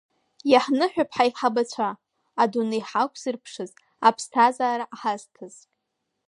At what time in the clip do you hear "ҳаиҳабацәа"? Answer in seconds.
1.15-1.89